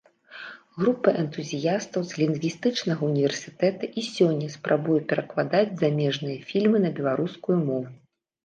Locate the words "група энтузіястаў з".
0.83-2.21